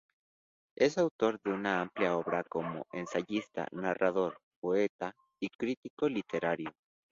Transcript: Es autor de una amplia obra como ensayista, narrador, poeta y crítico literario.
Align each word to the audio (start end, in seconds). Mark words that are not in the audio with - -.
Es 0.75 0.97
autor 0.97 1.39
de 1.43 1.51
una 1.51 1.79
amplia 1.79 2.17
obra 2.17 2.43
como 2.43 2.87
ensayista, 2.91 3.67
narrador, 3.71 4.39
poeta 4.59 5.13
y 5.39 5.47
crítico 5.55 6.09
literario. 6.09 6.71